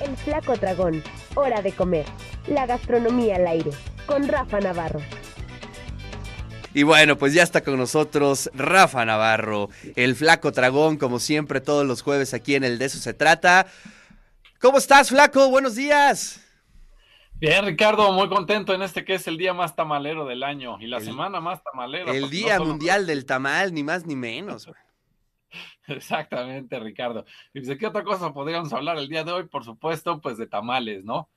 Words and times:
El 0.00 0.16
Flaco 0.16 0.54
Dragón, 0.56 1.02
Hora 1.34 1.60
de 1.60 1.72
Comer, 1.72 2.06
la 2.46 2.66
gastronomía 2.66 3.36
al 3.36 3.46
aire, 3.48 3.70
con 4.06 4.28
Rafa 4.28 4.60
Navarro. 4.60 5.00
Y 6.72 6.84
bueno, 6.84 7.18
pues 7.18 7.34
ya 7.34 7.42
está 7.42 7.62
con 7.62 7.76
nosotros 7.78 8.48
Rafa 8.54 9.04
Navarro, 9.04 9.70
el 9.96 10.14
Flaco 10.14 10.52
Dragón, 10.52 10.98
como 10.98 11.18
siempre 11.18 11.60
todos 11.60 11.84
los 11.84 12.02
jueves 12.02 12.32
aquí 12.32 12.54
en 12.54 12.62
el 12.62 12.78
De 12.78 12.84
eso 12.84 12.98
se 12.98 13.12
trata. 13.12 13.66
¿Cómo 14.60 14.78
estás, 14.78 15.08
Flaco? 15.08 15.48
Buenos 15.50 15.74
días. 15.74 16.40
Bien, 17.40 17.64
Ricardo, 17.64 18.12
muy 18.12 18.28
contento 18.28 18.74
en 18.74 18.82
este 18.82 19.04
que 19.04 19.14
es 19.14 19.26
el 19.26 19.36
día 19.36 19.54
más 19.54 19.74
tamalero 19.74 20.26
del 20.26 20.42
año 20.42 20.76
y 20.80 20.86
la 20.86 21.00
semana 21.00 21.40
más 21.40 21.62
tamalera. 21.62 22.12
El 22.12 22.30
Día 22.30 22.58
Mundial 22.60 23.06
del 23.06 23.24
Tamal, 23.26 23.72
ni 23.72 23.82
más 23.82 24.06
ni 24.06 24.16
menos. 24.16 24.68
Exactamente, 25.86 26.78
Ricardo. 26.78 27.24
¿Y 27.52 27.60
de 27.60 27.78
qué 27.78 27.86
otra 27.86 28.04
cosa 28.04 28.32
podríamos 28.32 28.72
hablar 28.72 28.98
el 28.98 29.08
día 29.08 29.24
de 29.24 29.32
hoy? 29.32 29.46
Por 29.46 29.64
supuesto, 29.64 30.20
pues 30.20 30.38
de 30.38 30.46
tamales, 30.46 31.04
¿no? 31.04 31.28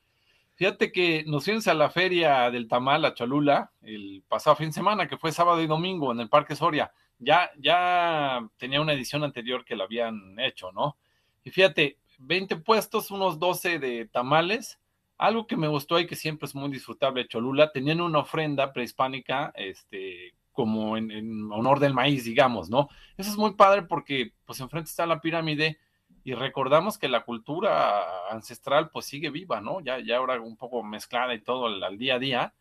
Fíjate 0.56 0.92
que 0.92 1.24
nos 1.26 1.46
fuimos 1.46 1.68
a 1.68 1.74
la 1.74 1.90
feria 1.90 2.52
del 2.52 2.68
tamal 2.68 3.04
a 3.06 3.14
Cholula 3.14 3.72
el 3.82 4.24
pasado 4.28 4.56
fin 4.56 4.68
de 4.68 4.74
semana, 4.74 5.08
que 5.08 5.18
fue 5.18 5.32
sábado 5.32 5.62
y 5.62 5.68
domingo 5.68 6.12
en 6.12 6.20
el 6.20 6.30
Parque 6.30 6.56
Soria. 6.56 6.92
Ya, 7.18 7.50
ya 7.58 8.48
tenía 8.58 8.82
una 8.82 8.94
edición 8.94 9.24
anterior 9.24 9.66
que 9.66 9.76
la 9.76 9.86
habían 9.86 10.40
hecho, 10.40 10.72
¿no? 10.72 10.98
Y 11.44 11.50
fíjate, 11.50 11.98
20 12.20 12.58
puestos, 12.58 13.10
unos 13.12 13.40
12 13.40 13.80
de 13.80 14.06
tamales. 14.06 14.80
Algo 15.18 15.48
que 15.48 15.58
me 15.58 15.68
gustó 15.68 16.00
y 16.00 16.08
que 16.08 16.16
siempre 16.16 16.48
es 16.48 16.56
muy 16.56 16.70
disfrutable 16.70 17.28
Cholula, 17.28 17.72
tenían 17.72 18.02
una 18.02 18.20
ofrenda 18.20 18.74
prehispánica, 18.74 19.52
este, 19.56 20.34
como 20.62 20.96
en, 20.96 21.52
honor 21.52 21.80
del 21.80 21.96
maíz, 21.96 22.24
digamos, 22.24 22.70
¿no? 22.70 22.88
Eso 23.18 23.32
es 23.32 23.36
muy 23.36 23.56
padre 23.56 23.82
porque 23.82 24.36
pues 24.46 24.60
enfrente 24.60 24.92
está 24.92 25.08
la 25.08 25.20
pirámide 25.20 25.80
y 26.24 26.36
recordamos 26.36 27.00
que 27.00 27.08
la 27.08 27.24
cultura 27.24 28.30
ancestral 28.30 28.92
pues 28.92 29.08
sigue 29.08 29.32
viva, 29.32 29.60
¿no? 29.60 29.82
Ya, 29.82 29.98
ya 29.98 30.18
ahora 30.18 30.40
un 30.40 30.58
poco 30.58 30.84
mezclada 30.84 31.34
y 31.34 31.42
todo 31.42 31.66
al, 31.66 31.98
día 31.98 32.14
a 32.14 32.20
día, 32.20 32.54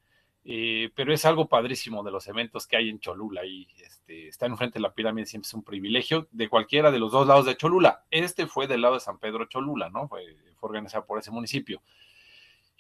eh, 0.47 0.91
pero 0.95 1.13
es 1.13 1.27
algo 1.27 1.47
padrísimo 1.47 2.03
de 2.03 2.11
los 2.11 2.27
eventos 2.27 2.67
que 2.67 2.79
hay 2.79 2.89
en 2.89 3.01
Cholula 3.01 3.45
y 3.45 3.69
este, 3.85 4.29
estar 4.29 4.49
enfrente 4.49 4.79
de 4.79 4.83
la 4.83 4.95
pirámide 4.95 5.27
siempre 5.27 5.49
es 5.49 5.53
un 5.53 5.63
privilegio 5.63 6.27
de 6.31 6.49
cualquiera 6.49 6.91
de 6.91 7.01
los 7.01 7.13
dos 7.13 7.27
lados 7.27 7.45
de 7.45 7.55
Cholula. 7.55 8.07
Este 8.11 8.47
fue 8.47 8.67
del 8.67 8.81
lado 8.81 8.95
de 8.95 9.01
San 9.01 9.19
Pedro 9.19 9.45
Cholula, 9.45 9.91
¿no? 9.91 10.09
Fue, 10.09 10.25
fue 10.57 10.69
organizado 10.69 11.05
por 11.05 11.19
ese 11.19 11.31
municipio. 11.31 11.83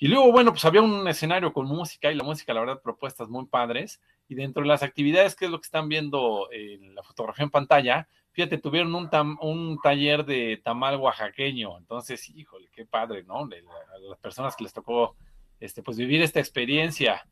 Y 0.03 0.09
luego, 0.09 0.33
bueno, 0.33 0.53
pues 0.53 0.65
había 0.65 0.81
un 0.81 1.06
escenario 1.06 1.53
con 1.53 1.67
música 1.67 2.11
y 2.11 2.15
la 2.15 2.25
música, 2.25 2.55
la 2.55 2.61
verdad, 2.61 2.81
propuestas 2.83 3.29
muy 3.29 3.45
padres. 3.45 4.01
Y 4.29 4.34
dentro 4.34 4.62
de 4.62 4.69
las 4.69 4.83
actividades, 4.83 5.37
que 5.37 5.45
es 5.45 5.51
lo 5.51 5.61
que 5.61 5.67
están 5.67 5.91
viendo 5.91 6.48
en 6.53 6.95
la 6.95 7.03
fotografía 7.03 7.45
en 7.45 7.51
pantalla, 7.51 8.09
fíjate, 8.33 8.57
tuvieron 8.57 8.95
un, 8.95 9.11
un 9.42 9.79
taller 9.83 10.25
de 10.25 10.59
tamal 10.65 10.97
oaxaqueño. 10.97 11.77
Entonces, 11.77 12.27
híjole, 12.31 12.70
qué 12.75 12.87
padre, 12.87 13.25
¿no? 13.25 13.41
a 13.41 13.98
las 14.09 14.19
personas 14.20 14.57
que 14.57 14.65
les 14.65 14.73
tocó 14.73 15.17
este, 15.61 15.83
pues 15.83 15.98
vivir 15.98 16.23
esta 16.23 16.41
experiencia. 16.41 17.23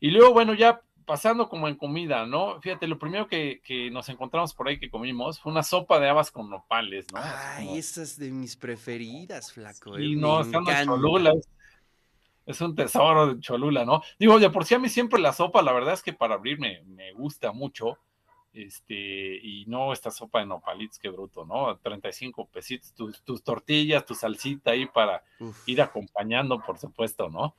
Y 0.00 0.10
luego, 0.10 0.32
bueno, 0.32 0.54
ya 0.54 0.80
pasando 1.04 1.50
como 1.50 1.68
en 1.68 1.74
comida, 1.74 2.24
¿no? 2.24 2.58
Fíjate, 2.62 2.86
lo 2.86 2.98
primero 2.98 3.28
que, 3.28 3.60
nos 3.92 4.08
encontramos 4.08 4.54
por 4.54 4.68
ahí 4.68 4.78
que 4.78 4.88
comimos 4.88 5.40
fue 5.40 5.52
una 5.52 5.62
sopa 5.62 6.00
de 6.00 6.08
habas 6.08 6.30
con 6.30 6.48
nopales, 6.48 7.06
¿no? 7.12 7.20
Ay, 7.22 7.76
esa 7.76 8.02
es 8.02 8.18
de 8.18 8.30
mis 8.30 8.56
preferidas, 8.56 9.52
flaco. 9.52 9.98
Y 9.98 10.14
eh, 10.14 10.16
no, 10.16 10.40
están 10.40 10.66
en 10.66 10.86
Cholula, 10.86 11.32
es 11.32 11.48
un 12.60 12.74
tesoro 12.74 13.34
de 13.34 13.40
Cholula, 13.40 13.84
¿no? 13.84 14.02
Digo, 14.18 14.38
de 14.38 14.50
por 14.50 14.64
sí 14.64 14.74
a 14.74 14.78
mí 14.78 14.88
siempre 14.88 15.20
la 15.20 15.32
sopa, 15.32 15.62
la 15.62 15.72
verdad 15.72 15.94
es 15.94 16.02
que 16.02 16.12
para 16.12 16.34
abrirme 16.34 16.82
me 16.86 17.12
gusta 17.12 17.52
mucho, 17.52 17.98
este, 18.52 18.94
y 18.94 19.66
no 19.66 19.92
esta 19.92 20.10
sopa 20.10 20.40
de 20.40 20.46
nopalitos, 20.46 20.98
qué 20.98 21.10
bruto, 21.10 21.44
¿no? 21.44 21.76
35 21.76 22.48
pesitos, 22.48 22.92
tus, 22.94 23.22
tus 23.22 23.42
tortillas, 23.42 24.04
tu 24.04 24.14
salsita 24.14 24.72
ahí 24.72 24.86
para 24.86 25.22
ir 25.66 25.82
acompañando, 25.82 26.60
por 26.60 26.78
supuesto, 26.78 27.28
¿no? 27.28 27.54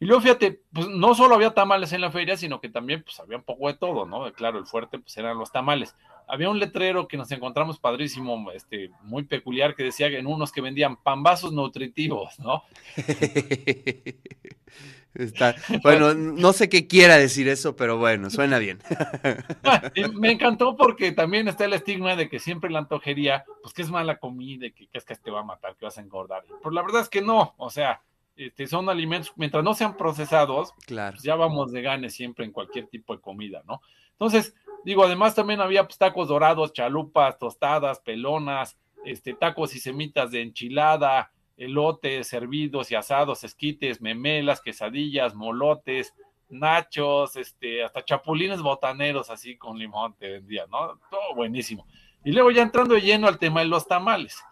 Y 0.00 0.04
luego 0.04 0.20
fíjate, 0.20 0.60
pues 0.72 0.88
no 0.88 1.14
solo 1.14 1.36
había 1.36 1.54
tamales 1.54 1.92
en 1.92 2.00
la 2.00 2.10
feria, 2.10 2.36
sino 2.36 2.60
que 2.60 2.68
también 2.68 3.04
pues 3.04 3.20
había 3.20 3.36
un 3.36 3.44
poco 3.44 3.68
de 3.68 3.74
todo, 3.74 4.04
¿no? 4.04 4.30
Claro, 4.32 4.58
el 4.58 4.66
fuerte 4.66 4.98
pues 4.98 5.16
eran 5.16 5.38
los 5.38 5.52
tamales. 5.52 5.94
Había 6.28 6.50
un 6.50 6.58
letrero 6.58 7.08
que 7.08 7.16
nos 7.16 7.30
encontramos 7.30 7.78
padrísimo, 7.78 8.50
este, 8.52 8.90
muy 9.02 9.24
peculiar, 9.24 9.74
que 9.74 9.84
decía 9.84 10.10
que 10.10 10.18
en 10.18 10.26
unos 10.26 10.52
que 10.52 10.60
vendían 10.60 10.96
pambazos 10.96 11.52
nutritivos, 11.52 12.38
¿no? 12.38 12.62
bueno, 15.82 16.14
no 16.14 16.52
sé 16.52 16.68
qué 16.68 16.86
quiera 16.86 17.16
decir 17.16 17.48
eso, 17.48 17.76
pero 17.76 17.98
bueno, 17.98 18.30
suena 18.30 18.58
bien. 18.58 18.80
me 20.14 20.32
encantó 20.32 20.76
porque 20.76 21.12
también 21.12 21.48
está 21.48 21.66
el 21.66 21.74
estigma 21.74 22.16
de 22.16 22.28
que 22.28 22.38
siempre 22.38 22.70
la 22.70 22.80
antojería, 22.80 23.44
pues 23.62 23.74
que 23.74 23.82
es 23.82 23.90
mala 23.90 24.18
comida, 24.18 24.70
que, 24.70 24.86
que 24.86 24.98
es 24.98 25.04
que 25.04 25.16
te 25.16 25.30
va 25.30 25.40
a 25.40 25.44
matar, 25.44 25.76
que 25.76 25.84
vas 25.84 25.98
a 25.98 26.02
engordar. 26.02 26.44
Pero 26.62 26.70
la 26.70 26.82
verdad 26.82 27.02
es 27.02 27.08
que 27.08 27.22
no, 27.22 27.54
o 27.58 27.70
sea, 27.70 28.02
este, 28.36 28.66
son 28.66 28.88
alimentos, 28.88 29.32
mientras 29.36 29.62
no 29.62 29.74
sean 29.74 29.96
procesados, 29.96 30.72
claro. 30.86 31.12
Pues 31.12 31.22
ya 31.22 31.34
vamos 31.34 31.70
de 31.70 31.82
gane 31.82 32.08
siempre 32.08 32.44
en 32.44 32.52
cualquier 32.52 32.86
tipo 32.86 33.14
de 33.14 33.20
comida, 33.20 33.62
¿no? 33.66 33.82
Entonces, 34.12 34.54
digo, 34.84 35.04
además 35.04 35.34
también 35.34 35.60
había 35.60 35.84
pues, 35.84 35.98
tacos 35.98 36.28
dorados, 36.28 36.72
chalupas, 36.72 37.38
tostadas, 37.38 38.00
pelonas, 38.00 38.78
este, 39.04 39.34
tacos 39.34 39.74
y 39.74 39.80
semitas 39.80 40.30
de 40.30 40.42
enchilada, 40.42 41.32
elotes, 41.56 42.28
servidos 42.28 42.90
y 42.90 42.94
asados, 42.94 43.44
esquites, 43.44 44.00
memelas, 44.00 44.60
quesadillas, 44.60 45.34
molotes, 45.34 46.14
nachos, 46.48 47.36
este, 47.36 47.82
hasta 47.82 48.04
chapulines 48.04 48.60
botaneros 48.60 49.30
así 49.30 49.56
con 49.56 49.78
limón 49.78 50.14
te 50.18 50.28
vendían, 50.28 50.70
¿no? 50.70 50.98
Todo 51.10 51.34
buenísimo. 51.34 51.86
Y 52.24 52.32
luego 52.32 52.50
ya 52.50 52.62
entrando 52.62 52.96
lleno 52.98 53.26
al 53.26 53.38
tema 53.38 53.60
de 53.60 53.66
los 53.66 53.86
tamales. 53.88 54.42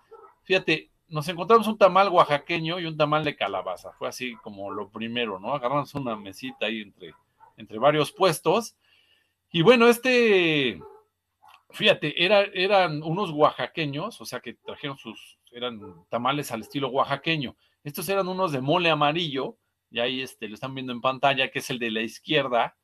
Fíjate, 0.43 0.91
nos 1.09 1.29
encontramos 1.29 1.67
un 1.67 1.79
tamal 1.79 2.09
oaxaqueño 2.09 2.81
y 2.81 2.87
un 2.87 2.97
tamal 2.97 3.25
de 3.25 3.37
calabaza. 3.37 3.93
Fue 3.93 4.09
así 4.09 4.35
como 4.37 4.71
lo 4.71 4.89
primero, 4.89 5.39
¿no? 5.39 5.55
Agarramos 5.55 5.95
una 5.95 6.17
mesita 6.17 6.67
ahí 6.67 6.83
entre, 6.83 7.15
entre 7.57 7.79
varios 7.79 8.13
puestos. 8.13 8.77
Y 9.53 9.63
bueno, 9.63 9.89
este, 9.89 10.81
fíjate, 11.71 12.25
era, 12.25 12.43
eran 12.55 13.03
unos 13.03 13.31
oaxaqueños, 13.31 14.21
o 14.21 14.25
sea 14.25 14.41
que 14.41 14.55
trajeron 14.55 14.97
sus, 14.97 15.39
eran 15.51 15.81
tamales 16.09 16.53
al 16.53 16.61
estilo 16.61 16.89
oaxaqueño. 16.89 17.57
Estos 17.83 18.09
eran 18.09 18.29
unos 18.29 18.53
de 18.53 18.61
mole 18.61 18.91
amarillo, 18.91 19.57
y 19.91 19.99
ahí 19.99 20.23
este, 20.23 20.49
lo 20.49 20.55
están 20.55 20.75
viendo 20.75 20.93
en 20.93 21.01
pantalla, 21.01 21.51
que 21.51 21.59
es 21.59 21.71
el 21.71 21.81
de 21.81 21.91
la 21.91 22.03
izquierda. 22.03 22.77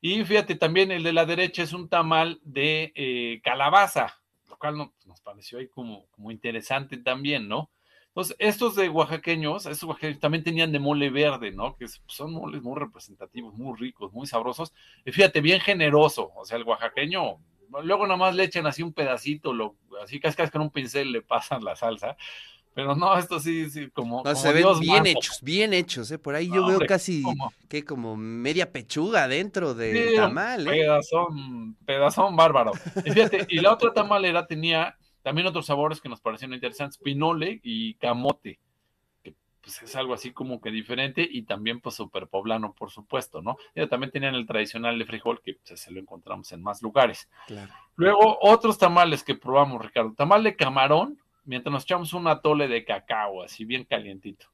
Y 0.00 0.22
fíjate, 0.24 0.56
también 0.56 0.90
el 0.90 1.02
de 1.02 1.14
la 1.14 1.24
derecha 1.24 1.62
es 1.62 1.72
un 1.72 1.88
tamal 1.88 2.38
de 2.42 2.92
eh, 2.94 3.40
calabaza, 3.42 4.20
lo 4.48 4.58
cual 4.58 4.92
nos 5.06 5.20
pareció 5.22 5.58
ahí 5.58 5.68
como, 5.68 6.06
como 6.10 6.30
interesante 6.30 6.98
también, 6.98 7.48
¿no? 7.48 7.70
Entonces, 8.14 8.36
estos 8.38 8.76
de 8.76 8.88
oaxaqueños, 8.88 9.66
estos 9.66 9.88
oaxaqueños 9.88 10.20
también 10.20 10.44
tenían 10.44 10.70
de 10.70 10.78
mole 10.78 11.10
verde, 11.10 11.50
¿no? 11.50 11.74
Que 11.76 11.86
son 12.06 12.32
moles 12.32 12.62
muy 12.62 12.78
representativos, 12.78 13.54
muy 13.54 13.76
ricos, 13.76 14.12
muy 14.12 14.28
sabrosos. 14.28 14.72
Y 15.04 15.10
fíjate, 15.10 15.40
bien 15.40 15.58
generoso. 15.58 16.30
O 16.36 16.44
sea, 16.44 16.56
el 16.56 16.62
oaxaqueño, 16.62 17.40
luego 17.82 18.06
nada 18.06 18.16
más 18.16 18.36
le 18.36 18.44
echan 18.44 18.68
así 18.68 18.84
un 18.84 18.92
pedacito, 18.92 19.52
lo, 19.52 19.74
así 20.00 20.20
casi 20.20 20.48
con 20.48 20.62
un 20.62 20.70
pincel 20.70 21.10
le 21.10 21.22
pasan 21.22 21.64
la 21.64 21.74
salsa. 21.74 22.16
Pero 22.72 22.94
no, 22.94 23.18
esto 23.18 23.40
sí, 23.40 23.68
sí, 23.68 23.88
como. 23.90 24.22
No, 24.22 24.34
se 24.36 24.52
ven 24.52 24.78
bien 24.78 25.06
hechos, 25.06 25.40
bien 25.42 25.72
hechos, 25.72 26.08
¿eh? 26.12 26.18
Por 26.18 26.36
ahí 26.36 26.48
yo 26.48 26.66
veo 26.66 26.78
casi 26.86 27.24
que 27.68 27.84
como 27.84 28.16
media 28.16 28.70
pechuga 28.70 29.26
dentro 29.26 29.74
de 29.74 30.14
tamal, 30.14 30.68
¿eh? 30.68 30.70
Pedazón, 30.70 31.76
pedazón 31.84 32.36
bárbaro. 32.36 32.70
Y 33.04 33.10
fíjate, 33.10 33.46
y 33.48 33.60
la 33.60 33.72
otra 33.72 33.92
tamalera 33.92 34.46
tenía 34.46 34.96
también 35.24 35.46
otros 35.46 35.64
sabores 35.64 36.02
que 36.02 36.10
nos 36.10 36.20
parecieron 36.20 36.52
interesantes, 36.52 36.98
pinole 36.98 37.58
y 37.62 37.94
camote, 37.94 38.58
que 39.22 39.34
pues 39.62 39.82
es 39.82 39.96
algo 39.96 40.12
así 40.12 40.32
como 40.32 40.60
que 40.60 40.70
diferente 40.70 41.26
y 41.28 41.44
también 41.44 41.80
pues 41.80 41.94
súper 41.94 42.28
poblano, 42.28 42.74
por 42.74 42.90
supuesto, 42.90 43.40
¿no? 43.40 43.56
Y 43.74 43.86
también 43.86 44.12
tenían 44.12 44.34
el 44.34 44.46
tradicional 44.46 44.98
de 44.98 45.06
frijol 45.06 45.40
que 45.40 45.54
pues, 45.54 45.80
se 45.80 45.90
lo 45.90 45.98
encontramos 45.98 46.52
en 46.52 46.62
más 46.62 46.82
lugares. 46.82 47.26
Luego 47.96 48.36
otros 48.42 48.76
tamales 48.76 49.24
que 49.24 49.34
probamos, 49.34 49.82
Ricardo, 49.82 50.12
tamal 50.12 50.44
de 50.44 50.56
camarón 50.56 51.18
mientras 51.44 51.72
nos 51.72 51.84
echamos 51.84 52.12
un 52.12 52.28
atole 52.28 52.68
de 52.68 52.84
cacao, 52.84 53.42
así 53.42 53.64
bien 53.64 53.84
calientito. 53.84 54.48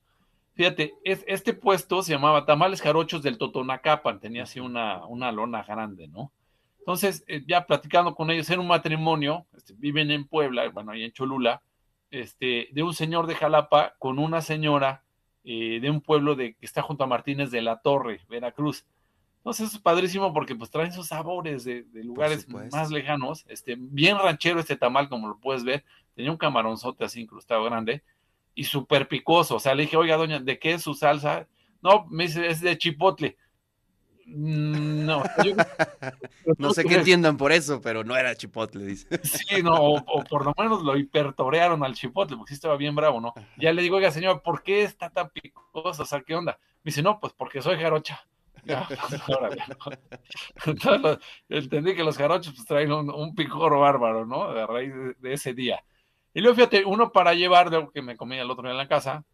Fíjate, 0.54 0.94
es, 1.02 1.24
este 1.26 1.52
puesto 1.52 2.00
se 2.04 2.12
llamaba 2.12 2.46
Tamales 2.46 2.80
Jarochos 2.80 3.22
del 3.22 3.38
Totonacapan, 3.38 4.20
tenía 4.20 4.44
así 4.44 4.60
una, 4.60 5.04
una 5.06 5.32
lona 5.32 5.64
grande, 5.64 6.06
¿no? 6.06 6.30
Entonces, 6.80 7.24
eh, 7.26 7.42
ya 7.46 7.66
platicando 7.66 8.14
con 8.14 8.30
ellos, 8.30 8.50
era 8.50 8.60
un 8.60 8.66
matrimonio, 8.66 9.46
este, 9.56 9.74
viven 9.74 10.10
en 10.10 10.26
Puebla, 10.26 10.68
bueno, 10.70 10.92
ahí 10.92 11.04
en 11.04 11.12
Cholula, 11.12 11.62
este, 12.10 12.68
de 12.72 12.82
un 12.82 12.94
señor 12.94 13.26
de 13.26 13.36
Jalapa 13.36 13.94
con 13.98 14.18
una 14.18 14.40
señora 14.40 15.04
eh, 15.44 15.78
de 15.80 15.90
un 15.90 16.00
pueblo 16.00 16.34
de, 16.34 16.54
que 16.54 16.66
está 16.66 16.82
junto 16.82 17.04
a 17.04 17.06
Martínez 17.06 17.50
de 17.50 17.62
la 17.62 17.80
Torre, 17.80 18.20
Veracruz. 18.28 18.84
Entonces 19.38 19.72
es 19.72 19.78
padrísimo 19.78 20.34
porque 20.34 20.54
pues 20.54 20.70
traen 20.70 20.90
esos 20.90 21.06
sabores 21.06 21.64
de, 21.64 21.86
lugares 21.94 22.46
más 22.48 22.90
lejanos, 22.90 23.46
este, 23.48 23.74
bien 23.78 24.18
ranchero 24.18 24.60
este 24.60 24.76
tamal 24.76 25.08
como 25.08 25.28
lo 25.28 25.38
puedes 25.38 25.64
ver, 25.64 25.82
tenía 26.14 26.30
un 26.30 26.36
camaronzote 26.36 27.04
así 27.04 27.22
incrustado 27.22 27.64
grande 27.64 28.02
y 28.54 28.64
súper 28.64 29.08
picoso, 29.08 29.56
o 29.56 29.60
sea, 29.60 29.74
le 29.74 29.84
dije, 29.84 29.96
oiga 29.96 30.18
doña, 30.18 30.40
¿de 30.40 30.58
qué 30.58 30.72
es 30.72 30.82
su 30.82 30.92
salsa? 30.92 31.46
No, 31.80 32.06
me 32.10 32.24
dice, 32.24 32.46
es 32.48 32.60
de 32.60 32.76
chipotle. 32.76 33.38
Mm, 34.32 35.04
No, 35.04 35.22
yo- 35.44 35.54
No 36.58 36.72
sé 36.72 36.84
qué 36.84 36.94
entiendan 36.94 37.36
por 37.36 37.52
eso, 37.52 37.80
pero 37.80 38.04
no 38.04 38.16
era 38.16 38.34
chipotle, 38.34 38.84
dice. 38.84 39.08
Sí, 39.24 39.62
no, 39.62 39.74
o, 39.74 39.96
o 39.98 40.24
por 40.24 40.44
lo 40.44 40.54
menos 40.56 40.82
lo 40.82 40.96
hipertorearon 40.96 41.84
al 41.84 41.94
chipotle, 41.94 42.36
porque 42.36 42.50
sí 42.50 42.54
estaba 42.54 42.76
bien 42.76 42.94
bravo, 42.94 43.20
¿no? 43.20 43.34
Ya 43.56 43.72
le 43.72 43.82
digo, 43.82 43.96
oiga, 43.96 44.10
señor, 44.10 44.42
¿por 44.42 44.62
qué 44.62 44.82
está 44.84 45.10
tan 45.10 45.30
picoso? 45.30 46.02
O 46.02 46.06
sea, 46.06 46.20
¿qué 46.22 46.34
onda? 46.34 46.58
Me 46.82 46.90
dice, 46.90 47.02
no, 47.02 47.18
pues 47.20 47.32
porque 47.32 47.60
soy 47.62 47.76
jarocha. 47.78 48.20
Ya, 48.64 48.86
pues. 49.26 49.98
Entonces, 50.66 51.00
lo- 51.00 51.18
entendí 51.56 51.94
que 51.94 52.04
los 52.04 52.16
jarochos 52.18 52.54
pues, 52.54 52.66
traen 52.66 52.92
un, 52.92 53.10
un 53.10 53.34
picor 53.34 53.78
bárbaro, 53.78 54.26
¿no? 54.26 54.42
A 54.44 54.66
raíz 54.66 54.94
de, 54.94 55.14
de 55.18 55.32
ese 55.32 55.54
día. 55.54 55.82
Y 56.34 56.40
luego, 56.40 56.56
fíjate, 56.56 56.84
uno 56.84 57.10
para 57.10 57.34
llevar, 57.34 57.70
de 57.70 57.88
que 57.92 58.02
me 58.02 58.16
comí 58.16 58.36
el 58.36 58.50
otro 58.50 58.62
día 58.64 58.72
en 58.72 58.76
la 58.78 58.86
casa, 58.88 59.24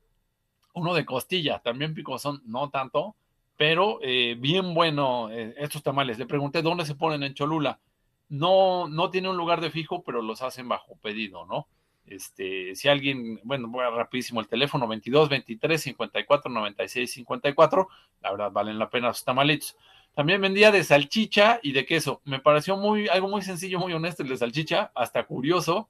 uno 0.74 0.94
de 0.94 1.04
costilla, 1.04 1.58
también 1.58 1.92
picosón, 1.94 2.40
no 2.46 2.70
tanto, 2.70 3.16
pero 3.56 3.98
eh, 4.02 4.36
bien 4.38 4.74
bueno 4.74 5.30
eh, 5.30 5.54
estos 5.58 5.82
tamales. 5.82 6.18
Le 6.18 6.26
pregunté 6.26 6.62
dónde 6.62 6.84
se 6.84 6.94
ponen 6.94 7.22
en 7.22 7.34
Cholula. 7.34 7.80
No, 8.28 8.88
no 8.88 9.10
tiene 9.10 9.30
un 9.30 9.36
lugar 9.36 9.60
de 9.60 9.70
fijo, 9.70 10.02
pero 10.02 10.20
los 10.22 10.42
hacen 10.42 10.68
bajo 10.68 10.96
pedido, 10.96 11.46
¿no? 11.46 11.68
Este, 12.06 12.74
si 12.76 12.88
alguien, 12.88 13.40
bueno, 13.42 13.68
voy 13.68 13.84
a 13.84 13.90
rapidísimo 13.90 14.40
el 14.40 14.46
teléfono 14.46 14.86
22 14.86 15.28
23 15.28 15.80
54 15.80 16.50
96 16.50 17.12
54, 17.12 17.88
la 18.22 18.30
verdad 18.30 18.52
valen 18.52 18.78
la 18.78 18.90
pena 18.90 19.12
sus 19.12 19.24
tamalitos. 19.24 19.76
También 20.14 20.40
vendía 20.40 20.70
de 20.70 20.82
salchicha 20.84 21.60
y 21.62 21.72
de 21.72 21.84
queso. 21.84 22.22
Me 22.24 22.40
pareció 22.40 22.76
muy 22.76 23.08
algo 23.08 23.28
muy 23.28 23.42
sencillo, 23.42 23.78
muy 23.78 23.92
honesto 23.92 24.22
el 24.22 24.28
de 24.28 24.36
salchicha, 24.36 24.90
hasta 24.94 25.24
curioso, 25.24 25.88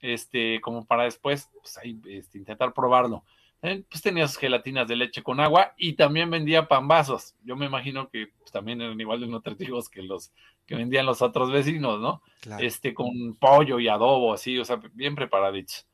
este, 0.00 0.60
como 0.60 0.86
para 0.86 1.04
después 1.04 1.50
pues, 1.60 1.78
ahí, 1.78 2.00
este, 2.08 2.38
intentar 2.38 2.72
probarlo. 2.72 3.24
Eh, 3.62 3.84
pues 3.90 4.02
tenía 4.02 4.26
sus 4.26 4.38
gelatinas 4.38 4.88
de 4.88 4.96
leche 4.96 5.22
con 5.22 5.38
agua 5.38 5.74
y 5.76 5.92
también 5.92 6.30
vendía 6.30 6.66
pambazos. 6.66 7.34
Yo 7.44 7.56
me 7.56 7.66
imagino 7.66 8.08
que 8.08 8.28
pues, 8.38 8.50
también 8.50 8.80
eran 8.80 8.98
igual 8.98 9.20
de 9.20 9.26
nutritivos 9.26 9.90
que 9.90 10.02
los 10.02 10.32
que 10.66 10.76
vendían 10.76 11.04
los 11.04 11.20
otros 11.20 11.50
vecinos, 11.50 12.00
¿no? 12.00 12.22
Claro. 12.40 12.64
Este, 12.64 12.94
con 12.94 13.34
pollo 13.34 13.80
y 13.80 13.88
adobo, 13.88 14.32
así, 14.32 14.58
o 14.58 14.64
sea, 14.64 14.80
bien 14.94 15.14
preparaditos. 15.14 15.86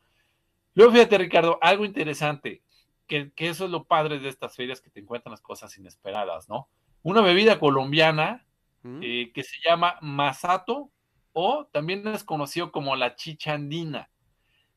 Luego, 0.74 0.92
fíjate, 0.92 1.18
Ricardo, 1.18 1.58
algo 1.62 1.84
interesante, 1.84 2.62
que, 3.06 3.32
que 3.32 3.48
eso 3.48 3.64
es 3.64 3.70
lo 3.70 3.84
padre 3.84 4.18
de 4.20 4.28
estas 4.28 4.54
ferias, 4.54 4.80
que 4.80 4.90
te 4.90 5.00
encuentran 5.00 5.30
las 5.32 5.40
cosas 5.40 5.76
inesperadas, 5.78 6.48
¿no? 6.48 6.68
Una 7.02 7.22
bebida 7.22 7.58
colombiana 7.58 8.44
¿Mm? 8.82 9.00
eh, 9.02 9.32
que 9.34 9.42
se 9.42 9.56
llama 9.64 9.96
masato 10.02 10.90
o 11.32 11.66
también 11.72 12.06
es 12.08 12.24
conocido 12.24 12.70
como 12.70 12.94
la 12.96 13.16
chicha 13.16 13.54
andina. 13.54 14.10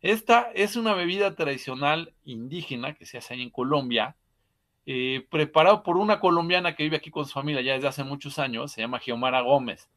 Esta 0.02 0.50
es 0.54 0.76
una 0.76 0.94
bebida 0.94 1.36
tradicional 1.36 2.14
indígena 2.24 2.94
que 2.96 3.06
se 3.06 3.18
hace 3.18 3.34
ahí 3.34 3.42
en 3.42 3.50
Colombia, 3.50 4.16
eh, 4.86 5.28
preparado 5.30 5.84
por 5.84 5.98
una 5.98 6.20
colombiana 6.20 6.76
que 6.76 6.84
vive 6.84 6.98
aquí 6.98 7.12
con 7.12 7.26
su 7.26 7.34
familia 7.34 7.62
ya 7.62 7.74
desde 7.74 7.90
hace 7.90 8.04
muchos 8.04 8.40
años, 8.40 8.72
se 8.72 8.82
llama 8.82 9.00
Geomara 9.00 9.42
Gómez. 9.42 9.90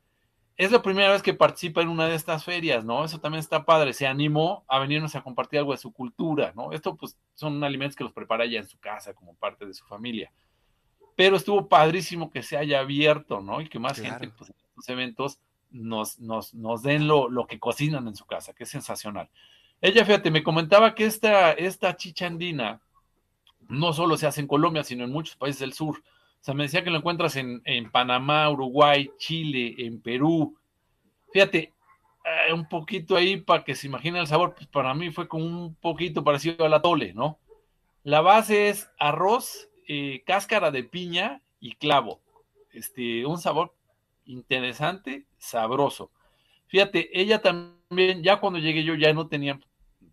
Es 0.56 0.70
la 0.70 0.82
primera 0.82 1.10
vez 1.10 1.22
que 1.22 1.32
participa 1.32 1.80
en 1.80 1.88
una 1.88 2.06
de 2.06 2.14
estas 2.14 2.44
ferias, 2.44 2.84
¿no? 2.84 3.04
Eso 3.04 3.18
también 3.20 3.40
está 3.40 3.64
padre. 3.64 3.94
Se 3.94 4.06
animó 4.06 4.64
a 4.68 4.78
venirnos 4.80 5.14
a 5.14 5.22
compartir 5.22 5.60
algo 5.60 5.72
de 5.72 5.78
su 5.78 5.92
cultura, 5.92 6.52
¿no? 6.54 6.72
Esto, 6.72 6.94
pues, 6.94 7.16
son 7.34 7.64
alimentos 7.64 7.96
que 7.96 8.04
los 8.04 8.12
prepara 8.12 8.44
ella 8.44 8.60
en 8.60 8.66
su 8.68 8.78
casa 8.78 9.14
como 9.14 9.34
parte 9.34 9.64
de 9.64 9.72
su 9.72 9.86
familia. 9.86 10.30
Pero 11.16 11.36
estuvo 11.36 11.68
padrísimo 11.68 12.30
que 12.30 12.42
se 12.42 12.58
haya 12.58 12.80
abierto, 12.80 13.40
¿no? 13.40 13.62
Y 13.62 13.68
que 13.68 13.78
más 13.78 13.98
Claro. 13.98 14.18
gente, 14.18 14.34
pues, 14.36 14.50
en 14.50 14.56
estos 14.68 14.88
eventos 14.90 15.40
nos, 15.70 16.18
nos, 16.18 16.52
nos 16.52 16.82
den 16.82 17.08
lo, 17.08 17.30
lo 17.30 17.46
que 17.46 17.58
cocinan 17.58 18.06
en 18.08 18.14
su 18.14 18.26
casa, 18.26 18.52
que 18.52 18.64
es 18.64 18.70
sensacional. 18.70 19.30
Ella, 19.82 20.04
fíjate, 20.04 20.30
me 20.30 20.44
comentaba 20.44 20.94
que 20.94 21.04
esta, 21.04 21.50
esta 21.52 21.96
chicha 21.96 22.26
andina 22.26 22.80
no 23.68 23.92
solo 23.92 24.16
se 24.16 24.28
hace 24.28 24.40
en 24.40 24.46
Colombia, 24.46 24.84
sino 24.84 25.04
en 25.04 25.10
muchos 25.10 25.36
países 25.36 25.58
del 25.58 25.72
sur. 25.72 25.98
O 25.98 26.44
sea, 26.44 26.54
me 26.54 26.62
decía 26.62 26.84
que 26.84 26.90
lo 26.90 26.98
encuentras 26.98 27.34
en, 27.34 27.60
en 27.64 27.90
Panamá, 27.90 28.48
Uruguay, 28.48 29.10
Chile, 29.18 29.74
en 29.78 30.00
Perú. 30.00 30.56
Fíjate, 31.32 31.72
eh, 32.24 32.52
un 32.52 32.68
poquito 32.68 33.16
ahí 33.16 33.38
para 33.38 33.64
que 33.64 33.74
se 33.74 33.88
imagine 33.88 34.20
el 34.20 34.28
sabor, 34.28 34.54
pues 34.54 34.68
para 34.68 34.94
mí 34.94 35.10
fue 35.10 35.26
como 35.26 35.44
un 35.44 35.74
poquito 35.74 36.22
parecido 36.22 36.64
al 36.64 36.74
atole, 36.74 37.12
¿no? 37.12 37.38
La 38.04 38.20
base 38.20 38.68
es 38.68 38.88
arroz, 38.98 39.68
eh, 39.88 40.22
cáscara 40.24 40.70
de 40.70 40.84
piña 40.84 41.42
y 41.58 41.74
clavo. 41.74 42.20
Este, 42.72 43.26
un 43.26 43.38
sabor 43.38 43.74
interesante, 44.26 45.26
sabroso. 45.38 46.10
Fíjate, 46.68 47.20
ella 47.20 47.42
también, 47.42 48.22
ya 48.22 48.38
cuando 48.38 48.60
llegué 48.60 48.84
yo 48.84 48.94
ya 48.94 49.12
no 49.12 49.26
tenía, 49.26 49.58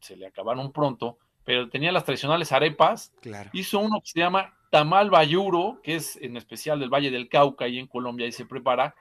se 0.02 0.16
le 0.16 0.28
acabaron 0.28 0.72
pronto, 0.72 1.18
pero 1.44 1.70
tenía 1.70 1.92
las 1.92 2.04
tradicionales 2.06 2.52
arepas, 2.52 3.14
Claro. 3.22 3.50
hizo 3.54 3.80
uno 3.80 4.02
que 4.02 4.12
se 4.12 4.20
llama 4.20 4.54
tamal 4.70 5.10
bayuro, 5.10 5.80
que 5.84 5.96
es 5.96 6.16
en 6.18 6.38
especial 6.38 6.80
del 6.80 6.90
Valle 6.90 7.10
del 7.12 7.28
Cauca 7.30 7.68
y 7.68 7.80
en 7.80 7.88
Colombia 7.88 8.28
y 8.28 8.32
se 8.32 8.46
prepara, 8.46 8.96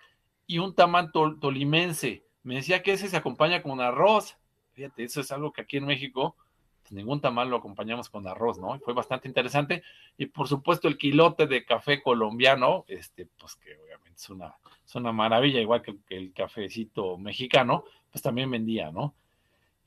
y 0.46 0.58
un 0.58 0.74
tamal 0.74 1.12
tol- 1.12 1.38
tolimense. 1.40 2.24
Me 2.42 2.54
decía 2.56 2.82
que 2.82 2.92
ese 2.92 3.08
se 3.08 3.16
acompaña 3.18 3.62
con 3.62 3.80
arroz. 3.80 4.38
Fíjate, 4.72 5.04
eso 5.04 5.20
es 5.20 5.30
algo 5.30 5.52
que 5.52 5.60
aquí 5.60 5.76
en 5.76 5.84
México 5.84 6.36
pues, 6.80 6.92
ningún 6.92 7.20
tamal 7.20 7.50
lo 7.50 7.56
acompañamos 7.56 8.08
con 8.08 8.26
arroz, 8.26 8.58
¿no? 8.58 8.78
Fue 8.78 8.94
bastante 8.94 9.28
interesante. 9.28 9.82
Y 10.16 10.24
por 10.26 10.48
supuesto 10.48 10.88
el 10.88 10.96
quilote 10.96 11.46
de 11.46 11.66
café 11.66 12.00
colombiano, 12.02 12.86
este, 12.88 13.26
pues 13.38 13.56
que 13.56 13.76
obviamente 13.76 14.16
es 14.16 14.30
una, 14.30 14.54
es 14.86 14.94
una 14.94 15.12
maravilla, 15.12 15.60
igual 15.60 15.82
que, 15.82 15.96
que 16.08 16.16
el 16.16 16.32
cafecito 16.32 17.18
mexicano, 17.18 17.84
pues 18.10 18.22
también 18.22 18.50
vendía, 18.50 18.90
¿no? 18.90 19.14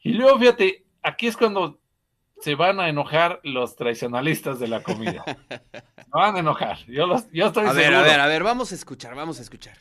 Y 0.04 0.14
luego, 0.14 0.38
fíjate, 0.38 0.84
aquí 1.02 1.28
es 1.28 1.38
cuando 1.38 1.80
se 2.40 2.56
van 2.56 2.80
a 2.80 2.90
enojar 2.90 3.40
los 3.44 3.76
tradicionalistas 3.76 4.60
de 4.60 4.68
la 4.68 4.82
comida. 4.84 5.24
Se 5.50 6.10
van 6.12 6.36
a 6.36 6.40
enojar. 6.40 6.78
Yo, 6.88 7.06
los, 7.08 7.30
yo 7.32 7.48
estoy 7.48 7.66
A 7.68 7.74
ver, 7.74 7.86
seguro. 7.86 8.00
a 8.00 8.04
ver, 8.04 8.20
a 8.20 8.28
ver, 8.28 8.44
vamos 8.44 8.72
a 8.72 8.76
escuchar, 8.76 9.16
vamos 9.16 9.40
a 9.40 9.42
escuchar. 9.44 9.78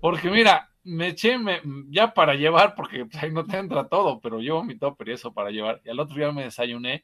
Porque 0.00 0.30
mira, 0.30 0.70
me 0.84 1.08
eché 1.08 1.36
me- 1.38 1.60
ya 1.88 2.12
para 2.14 2.34
llevar, 2.34 2.74
porque 2.74 3.06
ahí 3.20 3.32
no 3.32 3.44
te 3.44 3.56
entra 3.56 3.88
todo, 3.88 4.20
pero 4.20 4.38
llevo 4.38 4.62
mi 4.62 4.76
topper 4.78 5.08
y 5.08 5.12
eso 5.12 5.32
para 5.32 5.50
llevar. 5.50 5.80
Y 5.84 5.90
al 5.90 5.98
otro 5.98 6.16
día 6.16 6.30
me 6.30 6.44
desayuné. 6.44 7.02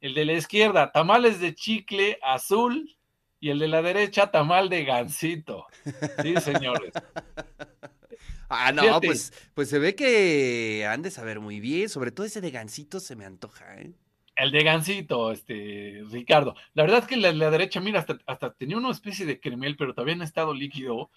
El 0.00 0.14
de 0.14 0.24
la 0.24 0.34
izquierda, 0.34 0.92
tamales 0.92 1.40
de 1.40 1.54
chicle 1.54 2.18
azul. 2.22 2.92
Y 3.38 3.50
el 3.50 3.58
de 3.58 3.68
la 3.68 3.82
derecha, 3.82 4.30
tamal 4.30 4.68
de 4.70 4.84
gansito. 4.84 5.66
Sí, 6.22 6.36
señores. 6.40 6.92
Ah, 8.48 8.72
no, 8.72 8.82
Fíjate. 8.82 9.06
pues, 9.08 9.32
pues 9.54 9.68
se 9.68 9.78
ve 9.78 9.94
que 9.94 10.86
han 10.88 11.02
de 11.02 11.10
saber 11.10 11.40
muy 11.40 11.60
bien, 11.60 11.88
sobre 11.88 12.12
todo 12.12 12.26
ese 12.26 12.40
de 12.40 12.50
gansito 12.50 13.00
se 13.00 13.16
me 13.16 13.24
antoja, 13.24 13.76
¿eh? 13.80 13.92
El 14.36 14.50
de 14.52 14.62
gansito, 14.64 15.32
este, 15.32 16.02
Ricardo. 16.10 16.54
La 16.74 16.82
verdad 16.82 17.00
es 17.00 17.06
que 17.06 17.16
la, 17.16 17.32
la 17.32 17.50
derecha, 17.50 17.80
mira, 17.80 18.00
hasta, 18.00 18.18
hasta 18.26 18.52
tenía 18.52 18.76
una 18.76 18.90
especie 18.90 19.24
de 19.24 19.40
cremel, 19.40 19.76
pero 19.76 19.94
todavía 19.94 20.14
en 20.14 20.22
estado 20.22 20.52
líquido. 20.52 21.10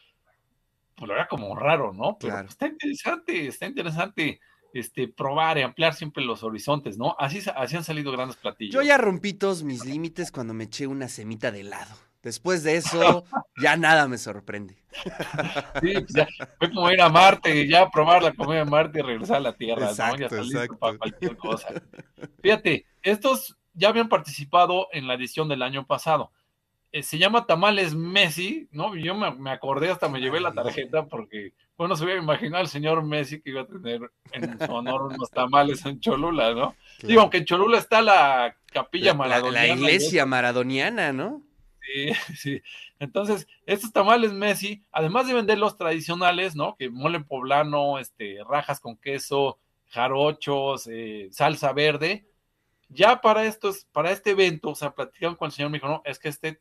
Pues 0.96 1.08
lo 1.08 1.16
era 1.16 1.28
como 1.28 1.54
raro, 1.56 1.92
¿no? 1.94 2.18
Pero 2.20 2.34
Claro. 2.34 2.48
está 2.50 2.68
interesante, 2.68 3.48
está 3.48 3.66
interesante 3.68 4.40
este, 4.74 5.08
probar 5.08 5.58
y 5.58 5.62
ampliar 5.64 5.94
siempre 5.96 6.24
los 6.24 6.44
horizontes, 6.44 6.98
¿no? 6.98 7.16
Así, 7.20 7.42
así 7.56 7.76
han 7.76 7.84
salido 7.84 8.12
grandes 8.12 8.38
platillos. 8.38 8.74
Yo 8.76 8.82
ya 8.82 8.98
rompí 8.98 9.34
todos 9.34 9.64
mis 9.64 9.86
límites 9.86 10.32
cuando 10.32 10.54
me 10.54 10.66
eché 10.66 10.88
una 10.88 11.08
semita 11.10 11.52
de 11.52 11.62
helado. 11.62 11.96
Después 12.22 12.64
de 12.64 12.76
eso, 12.76 13.24
ya 13.62 13.78
nada 13.78 14.08
me 14.08 14.18
sorprende. 14.18 14.78
Sí, 15.82 15.94
pues 15.94 16.14
ya, 16.14 16.28
fue 16.58 16.70
como 16.72 16.90
ir 16.92 17.02
a 17.02 17.10
Marte, 17.10 17.68
ya 17.68 17.90
probar 17.90 18.22
la 18.24 18.34
comida 18.34 18.60
de 18.60 18.66
Marte 18.66 19.00
y 19.00 19.02
regresar 19.04 19.38
a 19.38 19.42
la 19.42 19.54
Tierra, 19.54 19.86
¿no? 19.88 20.18
Ya 20.18 20.26
está 20.26 20.38
listo 20.42 20.78
para 20.80 20.98
cualquier 20.98 21.38
cosa. 21.38 21.68
Fíjate, 22.42 22.86
estos 23.02 23.56
ya 23.74 23.90
habían 23.90 24.10
participado 24.10 24.88
en 24.92 25.08
la 25.08 25.14
edición 25.14 25.48
del 25.48 25.62
año 25.62 25.86
pasado. 25.86 26.32
Eh, 26.92 27.04
se 27.04 27.18
llama 27.20 27.46
Tamales 27.46 27.94
Messi, 27.96 28.68
¿no? 28.72 28.96
Yo 28.96 29.14
me, 29.16 29.32
me 29.36 29.52
acordé, 29.52 29.92
hasta 29.92 30.10
me 30.10 30.20
llevé 30.20 30.40
la 30.42 30.52
tarjeta 30.54 31.06
porque, 31.06 31.54
bueno, 31.78 31.96
se 31.96 32.04
hubiera 32.04 32.20
imaginado 32.22 32.64
el 32.64 32.68
señor 32.70 33.04
Messi 33.04 33.42
que 33.42 33.52
iba 33.52 33.62
a 33.62 33.68
tener 33.68 34.02
en 34.34 34.60
su 34.60 34.74
honor 34.74 35.04
unos 35.04 35.30
tamales 35.30 35.86
en 35.86 36.00
Cholula, 36.00 36.54
¿no? 36.56 36.76
Digo, 37.04 37.22
aunque 37.22 37.38
en 37.38 37.46
Cholula 37.46 37.78
está 37.78 38.02
la 38.02 38.56
capilla 38.74 39.14
la, 39.14 39.20
la- 39.20 39.28
la 39.28 39.36
maradoniana 39.36 39.76
iglesia 39.76 40.26
maradoniana, 40.26 41.14
¿no? 41.14 41.44
Sí, 41.90 42.12
sí. 42.36 42.62
Entonces, 43.00 43.48
estos 43.66 43.92
tamales 43.92 44.34
Messi, 44.34 44.84
además 44.92 45.28
de 45.28 45.34
vender 45.34 45.58
los 45.58 45.78
tradicionales, 45.78 46.56
¿no? 46.56 46.76
Que 46.76 46.90
mole 46.90 47.20
poblano, 47.22 48.00
este, 48.00 48.38
rajas 48.48 48.80
con 48.80 48.96
queso, 48.98 49.58
jarochos, 49.90 50.88
eh, 50.88 51.30
salsa 51.32 51.74
verde, 51.74 52.26
ya 52.90 53.22
para 53.22 53.46
estos, 53.46 53.86
para 53.92 54.12
este 54.12 54.32
evento, 54.32 54.70
o 54.70 54.76
sea, 54.76 54.92
platicaron 54.92 55.36
con 55.36 55.48
el 55.48 55.52
señor, 55.52 55.72
me 55.72 55.78
dijo, 55.78 55.88
no, 55.88 56.02
es 56.06 56.20
que 56.20 56.30
este, 56.30 56.60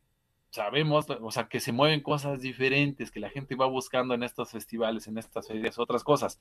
sabemos, 0.51 1.05
o 1.09 1.31
sea, 1.31 1.47
que 1.47 1.59
se 1.59 1.71
mueven 1.71 2.01
cosas 2.01 2.41
diferentes, 2.41 3.11
que 3.11 3.19
la 3.19 3.29
gente 3.29 3.55
va 3.55 3.67
buscando 3.67 4.13
en 4.13 4.23
estos 4.23 4.51
festivales, 4.51 5.07
en 5.07 5.17
estas 5.17 5.47
ferias, 5.47 5.77
otras 5.77 6.03
cosas. 6.03 6.39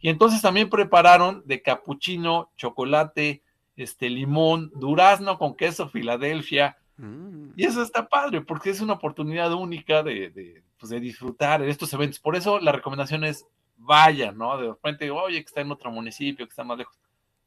Y 0.00 0.08
entonces 0.10 0.42
también 0.42 0.70
prepararon 0.70 1.42
de 1.46 1.62
capuchino, 1.62 2.50
chocolate, 2.56 3.42
este, 3.76 4.10
limón, 4.10 4.70
durazno 4.74 5.38
con 5.38 5.56
queso 5.56 5.88
Filadelfia, 5.88 6.78
Mm. 6.98 7.52
y 7.56 7.64
eso 7.64 7.80
está 7.80 8.08
padre, 8.08 8.40
porque 8.40 8.70
es 8.70 8.80
una 8.80 8.94
oportunidad 8.94 9.52
única 9.54 10.02
de, 10.02 10.30
de, 10.30 10.62
pues, 10.78 10.90
de 10.90 11.00
disfrutar 11.00 11.62
estos 11.62 11.92
eventos. 11.92 12.18
Por 12.18 12.34
eso 12.36 12.58
la 12.58 12.72
recomendación 12.72 13.24
es 13.24 13.46
vayan, 13.76 14.36
¿no? 14.36 14.58
De 14.58 14.68
repente, 14.68 15.10
oye, 15.10 15.40
que 15.40 15.46
está 15.46 15.60
en 15.60 15.70
otro 15.70 15.90
municipio, 15.90 16.44
que 16.44 16.50
está 16.50 16.64
más 16.64 16.78
lejos. 16.78 16.98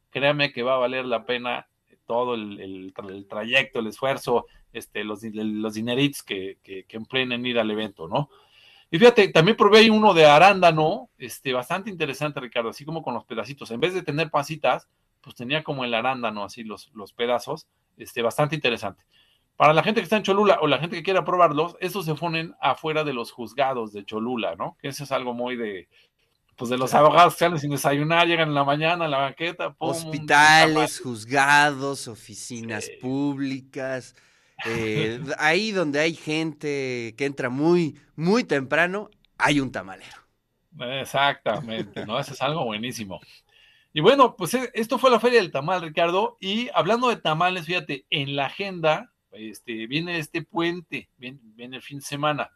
Créame 0.09 0.51
que 0.51 0.63
va 0.63 0.75
a 0.75 0.79
valer 0.79 1.05
la 1.05 1.25
pena 1.25 1.67
todo 2.05 2.35
el, 2.35 2.93
trayecto, 3.29 3.79
el 3.79 3.87
esfuerzo, 3.87 4.45
este, 4.73 5.03
los, 5.03 5.23
los 5.23 5.73
dineritos 5.73 6.23
que, 6.23 6.57
que, 6.61 6.83
que 6.83 6.97
empleen 6.97 7.31
en 7.31 7.45
ir 7.45 7.57
al 7.57 7.71
evento, 7.71 8.07
¿no? 8.07 8.29
Y 8.89 8.99
fíjate, 8.99 9.29
también 9.29 9.55
probé 9.55 9.89
uno 9.89 10.13
de 10.13 10.25
arándano, 10.25 11.09
este, 11.17 11.53
bastante 11.53 11.89
interesante, 11.89 12.41
Ricardo, 12.41 12.69
así 12.69 12.83
como 12.83 13.01
con 13.01 13.13
los 13.13 13.23
pedacitos. 13.23 13.71
En 13.71 13.79
vez 13.79 13.93
de 13.93 14.01
tener 14.01 14.29
pasitas, 14.29 14.89
pues 15.21 15.35
tenía 15.35 15.63
como 15.63 15.85
el 15.85 15.93
arándano, 15.93 16.43
así 16.43 16.65
los, 16.65 16.91
los 16.93 17.13
pedazos, 17.13 17.69
este, 17.95 18.21
bastante 18.21 18.55
interesante. 18.55 19.05
Para 19.55 19.73
la 19.73 19.83
gente 19.83 20.01
que 20.01 20.05
está 20.05 20.17
en 20.17 20.23
Cholula 20.23 20.59
o 20.61 20.67
la 20.67 20.79
gente 20.79 20.95
que 20.95 21.03
quiera 21.03 21.23
probarlos, 21.23 21.75
estos 21.79 22.05
se 22.05 22.15
ponen 22.15 22.55
afuera 22.59 23.03
de 23.03 23.13
los 23.13 23.31
juzgados 23.31 23.93
de 23.93 24.05
Cholula, 24.05 24.55
¿no? 24.55 24.75
Que 24.81 24.87
eso 24.87 25.03
es 25.03 25.11
algo 25.11 25.33
muy 25.33 25.55
de, 25.55 25.87
pues 26.55 26.69
de 26.69 26.77
los 26.77 26.93
abogados 26.93 27.33
que 27.33 27.39
salen 27.39 27.59
sin 27.59 27.71
desayunar, 27.71 28.27
llegan 28.27 28.49
en 28.49 28.55
la 28.55 28.63
mañana 28.63 29.05
a 29.05 29.07
la 29.07 29.17
banqueta. 29.17 29.75
Hospitales, 29.77 30.99
juzgados, 30.99 32.07
oficinas 32.07 32.89
públicas, 33.01 34.15
eh, 34.65 35.19
ahí 35.37 35.71
donde 35.71 35.99
hay 35.99 36.13
gente 36.13 37.15
que 37.17 37.25
entra 37.25 37.49
muy, 37.49 37.99
muy 38.15 38.43
temprano, 38.43 39.09
hay 39.37 39.59
un 39.59 39.71
tamalero. 39.71 40.21
Exactamente, 40.79 42.05
¿no? 42.07 42.19
Eso 42.19 42.33
es 42.33 42.41
algo 42.41 42.65
buenísimo. 42.65 43.19
Y 43.93 44.01
bueno, 44.01 44.35
pues 44.35 44.53
eh, 44.53 44.71
esto 44.73 44.97
fue 44.97 45.11
la 45.11 45.19
Feria 45.19 45.41
del 45.41 45.51
Tamal, 45.51 45.81
Ricardo. 45.81 46.37
Y 46.39 46.69
hablando 46.73 47.09
de 47.09 47.17
tamales, 47.17 47.65
fíjate, 47.65 48.05
en 48.09 48.35
la 48.35 48.45
agenda 48.45 49.10
este, 49.33 49.87
viene 49.87 50.17
este 50.17 50.41
puente, 50.41 51.09
viene, 51.17 51.39
viene 51.41 51.77
el 51.77 51.81
fin 51.81 51.99
de 51.99 52.05
semana. 52.05 52.51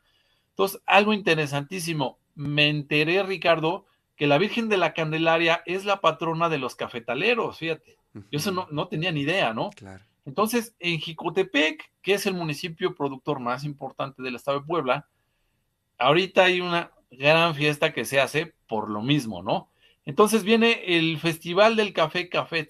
Entonces, 0.49 0.81
algo 0.85 1.13
interesantísimo. 1.13 2.19
Me 2.35 2.69
enteré, 2.69 3.23
Ricardo, 3.23 3.85
que 4.15 4.27
la 4.27 4.37
Virgen 4.37 4.69
de 4.69 4.77
la 4.77 4.93
Candelaria 4.93 5.61
es 5.65 5.85
la 5.85 6.01
patrona 6.01 6.49
de 6.49 6.57
los 6.57 6.75
cafetaleros, 6.75 7.57
fíjate. 7.57 7.97
Yo 8.13 8.39
eso 8.39 8.51
no, 8.51 8.67
no 8.71 8.87
tenía 8.87 9.11
ni 9.11 9.21
idea, 9.21 9.53
¿no? 9.53 9.71
Claro. 9.71 10.03
Entonces, 10.25 10.75
en 10.79 10.99
Jicotepec, 10.99 11.91
que 12.01 12.13
es 12.13 12.25
el 12.25 12.33
municipio 12.33 12.95
productor 12.95 13.39
más 13.39 13.63
importante 13.63 14.23
del 14.23 14.35
estado 14.35 14.59
de 14.59 14.65
Puebla, 14.65 15.07
ahorita 15.97 16.45
hay 16.45 16.61
una 16.61 16.91
gran 17.11 17.53
fiesta 17.55 17.93
que 17.93 18.05
se 18.05 18.19
hace 18.19 18.55
por 18.67 18.89
lo 18.89 19.01
mismo, 19.01 19.43
¿no? 19.43 19.69
Entonces 20.05 20.43
viene 20.43 20.97
el 20.97 21.17
Festival 21.19 21.75
del 21.75 21.93
Café 21.93 22.29
Café 22.29 22.67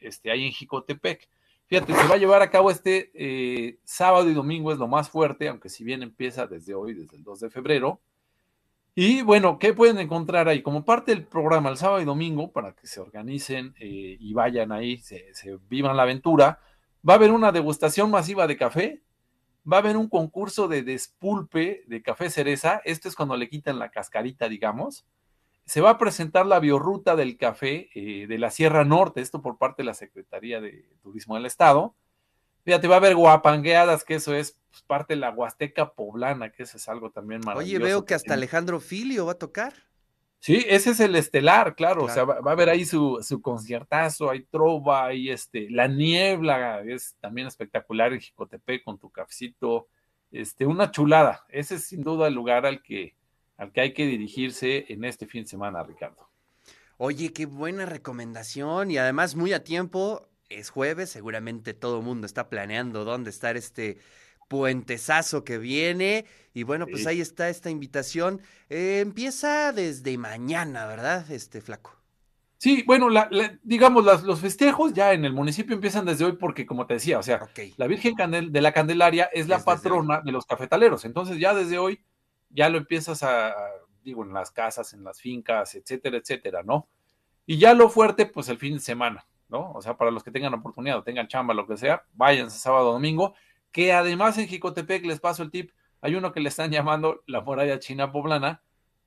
este, 0.00 0.30
ahí 0.30 0.46
en 0.46 0.52
Jicotepec. 0.52 1.28
Fíjate, 1.74 1.92
se 1.92 2.06
va 2.06 2.14
a 2.14 2.18
llevar 2.18 2.40
a 2.40 2.50
cabo 2.50 2.70
este 2.70 3.10
eh, 3.14 3.80
sábado 3.82 4.30
y 4.30 4.32
domingo, 4.32 4.70
es 4.70 4.78
lo 4.78 4.86
más 4.86 5.10
fuerte, 5.10 5.48
aunque 5.48 5.68
si 5.68 5.82
bien 5.82 6.04
empieza 6.04 6.46
desde 6.46 6.72
hoy, 6.72 6.94
desde 6.94 7.16
el 7.16 7.24
2 7.24 7.40
de 7.40 7.50
febrero. 7.50 8.00
Y 8.94 9.22
bueno, 9.22 9.58
¿qué 9.58 9.74
pueden 9.74 9.98
encontrar 9.98 10.48
ahí? 10.48 10.62
Como 10.62 10.84
parte 10.84 11.10
del 11.10 11.26
programa 11.26 11.70
el 11.70 11.76
sábado 11.76 12.00
y 12.00 12.04
domingo, 12.04 12.52
para 12.52 12.76
que 12.76 12.86
se 12.86 13.00
organicen 13.00 13.74
eh, 13.80 14.16
y 14.20 14.32
vayan 14.34 14.70
ahí, 14.70 14.98
se, 14.98 15.24
vivan 15.68 15.96
la 15.96 16.04
aventura, 16.04 16.60
va 17.06 17.14
a 17.14 17.16
haber 17.16 17.32
una 17.32 17.50
degustación 17.50 18.08
masiva 18.08 18.46
de 18.46 18.56
café, 18.56 19.02
va 19.66 19.78
a 19.78 19.80
haber 19.80 19.96
un 19.96 20.08
concurso 20.08 20.68
de 20.68 20.84
despulpe 20.84 21.82
de 21.88 22.02
café 22.02 22.30
cereza, 22.30 22.82
esto 22.84 23.08
es 23.08 23.16
cuando 23.16 23.36
le 23.36 23.48
quitan 23.48 23.80
la 23.80 23.90
cascarita, 23.90 24.48
digamos. 24.48 25.08
Se 25.66 25.80
va 25.80 25.90
a 25.90 25.98
presentar 25.98 26.46
la 26.46 26.60
biorruta 26.60 27.16
del 27.16 27.36
café 27.36 27.88
eh, 27.94 28.26
de 28.26 28.38
la 28.38 28.50
Sierra 28.50 28.84
Norte, 28.84 29.20
esto 29.20 29.40
por 29.42 29.58
parte 29.58 29.82
de 29.82 29.86
la 29.86 29.94
Secretaría 29.94 30.60
de 30.60 30.88
Turismo 31.02 31.36
del 31.36 31.46
Estado. 31.46 31.94
Fíjate, 32.64 32.88
va 32.88 32.96
a 32.96 32.98
haber 32.98 33.14
guapangueadas, 33.14 34.04
que 34.04 34.14
eso 34.14 34.34
es 34.34 34.58
pues, 34.70 34.82
parte 34.82 35.14
de 35.14 35.20
la 35.20 35.30
Huasteca 35.30 35.92
poblana, 35.92 36.50
que 36.50 36.62
eso 36.62 36.76
es 36.76 36.88
algo 36.88 37.10
también 37.10 37.40
maravilloso. 37.44 37.76
Oye, 37.76 37.84
veo 37.84 38.04
que 38.04 38.14
hasta 38.14 38.34
Alejandro 38.34 38.80
Filio 38.80 39.26
va 39.26 39.32
a 39.32 39.38
tocar. 39.38 39.74
Sí, 40.38 40.64
ese 40.68 40.90
es 40.90 41.00
el 41.00 41.16
estelar, 41.16 41.74
claro. 41.74 42.04
O 42.04 42.08
sea, 42.10 42.24
va, 42.24 42.36
a 42.36 42.52
haber 42.52 42.68
ahí 42.68 42.84
su, 42.84 43.18
su, 43.22 43.40
conciertazo, 43.40 44.28
hay 44.28 44.44
trova, 44.44 45.06
hay 45.06 45.30
este, 45.30 45.70
la 45.70 45.88
niebla, 45.88 46.82
es 46.82 47.16
también 47.20 47.46
espectacular 47.46 48.12
en 48.12 48.20
Jicotepec 48.20 48.84
con 48.84 48.98
tu 48.98 49.10
cafecito. 49.10 49.88
Este, 50.30 50.66
una 50.66 50.90
chulada. 50.90 51.46
Ese 51.48 51.76
es 51.76 51.84
sin 51.84 52.02
duda 52.02 52.26
el 52.26 52.34
lugar 52.34 52.66
al 52.66 52.82
que, 52.82 53.14
al 53.56 53.72
que 53.72 53.80
hay 53.80 53.94
que 53.94 54.06
dirigirse 54.06 54.86
en 54.88 55.04
este 55.04 55.26
fin 55.26 55.42
de 55.42 55.48
semana, 55.48 55.82
Ricardo. 55.82 56.28
Oye, 56.96 57.32
qué 57.32 57.46
buena 57.46 57.86
recomendación 57.86 58.90
y 58.90 58.98
además 58.98 59.34
muy 59.34 59.52
a 59.52 59.64
tiempo 59.64 60.28
es 60.48 60.70
jueves, 60.70 61.10
seguramente 61.10 61.74
todo 61.74 61.98
el 61.98 62.04
mundo 62.04 62.26
está 62.26 62.48
planeando 62.48 63.04
dónde 63.04 63.30
estar 63.30 63.56
este 63.56 63.98
puentesazo 64.48 65.44
que 65.44 65.58
viene. 65.58 66.26
Y 66.52 66.62
bueno, 66.62 66.86
pues 66.86 67.06
ahí 67.06 67.20
está 67.20 67.48
esta 67.48 67.70
invitación. 67.70 68.40
Eh, 68.68 69.00
empieza 69.00 69.72
desde 69.72 70.16
mañana, 70.18 70.86
¿verdad, 70.86 71.28
este 71.30 71.60
flaco? 71.60 71.96
Sí, 72.58 72.82
bueno, 72.86 73.08
digamos, 73.62 74.04
los 74.24 74.40
festejos 74.40 74.94
ya 74.94 75.12
en 75.12 75.24
el 75.24 75.34
municipio 75.34 75.74
empiezan 75.74 76.06
desde 76.06 76.24
hoy 76.24 76.32
porque, 76.32 76.64
como 76.64 76.86
te 76.86 76.94
decía, 76.94 77.18
o 77.18 77.22
sea, 77.22 77.46
la 77.76 77.86
Virgen 77.86 78.14
de 78.16 78.60
la 78.62 78.72
Candelaria 78.72 79.28
es 79.32 79.48
la 79.48 79.62
patrona 79.62 80.22
de 80.24 80.32
los 80.32 80.46
cafetaleros. 80.46 81.04
Entonces 81.04 81.38
ya 81.38 81.52
desde 81.52 81.78
hoy 81.78 82.00
ya 82.54 82.68
lo 82.70 82.78
empiezas 82.78 83.22
a, 83.22 83.54
digo, 84.02 84.24
en 84.24 84.32
las 84.32 84.50
casas, 84.50 84.94
en 84.94 85.04
las 85.04 85.20
fincas, 85.20 85.74
etcétera, 85.74 86.16
etcétera, 86.16 86.62
¿no? 86.62 86.88
Y 87.44 87.58
ya 87.58 87.74
lo 87.74 87.90
fuerte, 87.90 88.24
pues 88.24 88.48
el 88.48 88.56
fin 88.58 88.74
de 88.74 88.80
semana. 88.80 89.26
¿no? 89.48 89.72
O 89.72 89.82
sea, 89.82 89.96
para 89.96 90.10
los 90.10 90.24
que 90.24 90.30
tengan 90.30 90.54
oportunidad 90.54 91.02
tengan 91.02 91.28
chamba, 91.28 91.54
lo 91.54 91.66
que 91.66 91.76
sea, 91.76 92.04
váyanse 92.14 92.58
sábado 92.58 92.92
domingo, 92.92 93.34
que 93.72 93.92
además 93.92 94.38
en 94.38 94.48
Jicotepec 94.48 95.04
les 95.04 95.20
paso 95.20 95.42
el 95.42 95.50
tip, 95.50 95.70
hay 96.00 96.14
uno 96.14 96.32
que 96.32 96.40
le 96.40 96.48
están 96.48 96.70
llamando 96.70 97.22
la 97.26 97.40
muralla 97.40 97.78
china 97.78 98.12
poblana, 98.12 98.62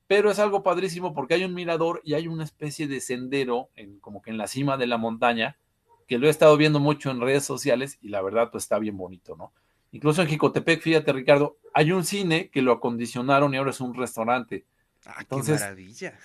pero 0.06 0.30
es 0.30 0.38
algo 0.38 0.62
padrísimo 0.62 1.14
porque 1.14 1.34
hay 1.34 1.44
un 1.44 1.54
mirador 1.54 2.00
y 2.04 2.14
hay 2.14 2.28
una 2.28 2.44
especie 2.44 2.88
de 2.88 3.00
sendero 3.00 3.70
en, 3.76 4.00
como 4.00 4.22
que 4.22 4.30
en 4.30 4.38
la 4.38 4.46
cima 4.46 4.76
de 4.76 4.86
la 4.86 4.96
montaña, 4.96 5.58
que 6.06 6.18
lo 6.18 6.26
he 6.26 6.30
estado 6.30 6.56
viendo 6.56 6.80
mucho 6.80 7.10
en 7.10 7.20
redes 7.20 7.44
sociales 7.44 7.98
y 8.00 8.08
la 8.08 8.22
verdad 8.22 8.50
pues 8.50 8.64
está 8.64 8.78
bien 8.78 8.96
bonito, 8.96 9.36
¿no? 9.36 9.52
Incluso 9.92 10.22
en 10.22 10.28
Jicotepec, 10.28 10.82
fíjate 10.82 11.12
Ricardo, 11.12 11.58
hay 11.72 11.92
un 11.92 12.04
cine 12.04 12.50
que 12.50 12.62
lo 12.62 12.72
acondicionaron 12.72 13.54
y 13.54 13.56
ahora 13.56 13.70
es 13.70 13.80
un 13.80 13.94
restaurante. 13.94 14.66
Ah, 15.06 15.16
Entonces, 15.20 15.56
qué 15.56 15.64
maravilla. 15.64 16.18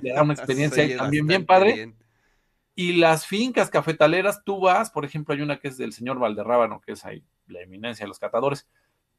Le 0.00 0.12
da 0.12 0.22
una 0.22 0.34
experiencia 0.34 0.82
ahí 0.82 0.96
también 0.96 1.26
bien 1.26 1.46
padre. 1.46 1.94
Y 2.74 2.92
las 2.92 3.26
fincas 3.26 3.70
cafetaleras, 3.70 4.44
tú 4.44 4.60
vas, 4.60 4.90
por 4.90 5.04
ejemplo, 5.04 5.34
hay 5.34 5.40
una 5.40 5.58
que 5.58 5.66
es 5.66 5.76
del 5.76 5.92
señor 5.92 6.20
Valderrábano, 6.20 6.80
que 6.80 6.92
es 6.92 7.04
ahí 7.04 7.24
la 7.48 7.60
eminencia 7.60 8.04
de 8.04 8.08
los 8.08 8.20
catadores, 8.20 8.68